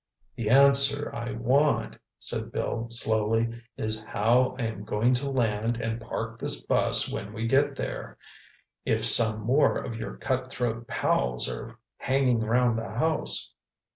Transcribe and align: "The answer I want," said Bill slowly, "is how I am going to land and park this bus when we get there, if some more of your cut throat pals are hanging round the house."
"The 0.35 0.49
answer 0.49 1.13
I 1.13 1.33
want," 1.33 1.99
said 2.17 2.51
Bill 2.51 2.87
slowly, 2.89 3.61
"is 3.77 4.01
how 4.03 4.55
I 4.57 4.63
am 4.63 4.83
going 4.83 5.13
to 5.13 5.29
land 5.29 5.77
and 5.77 6.01
park 6.01 6.39
this 6.39 6.63
bus 6.63 7.07
when 7.13 7.33
we 7.33 7.45
get 7.45 7.75
there, 7.75 8.17
if 8.83 9.05
some 9.05 9.41
more 9.41 9.77
of 9.77 9.93
your 9.95 10.17
cut 10.17 10.49
throat 10.49 10.87
pals 10.87 11.47
are 11.47 11.77
hanging 11.99 12.39
round 12.39 12.79
the 12.79 12.89
house." 12.89 13.53